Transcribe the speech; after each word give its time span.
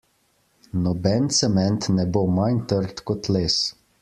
Noben 0.83 1.29
cement 1.39 1.91
ne 1.99 2.07
bo 2.13 2.25
manj 2.39 2.59
trd 2.71 3.05
kot 3.11 3.31
les. 3.37 3.61